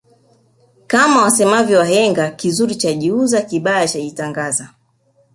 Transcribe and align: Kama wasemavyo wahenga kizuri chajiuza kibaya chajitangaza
Kama 0.87 1.21
wasemavyo 1.21 1.79
wahenga 1.79 2.29
kizuri 2.31 2.75
chajiuza 2.75 3.41
kibaya 3.41 3.87
chajitangaza 3.87 4.69